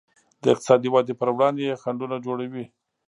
د 0.41 0.43
اقتصادي 0.53 0.89
ودې 0.91 1.13
پر 1.21 1.29
وړاندې 1.35 1.61
یې 1.69 1.79
خنډونه 1.81 2.15
جوړوي. 2.25 2.65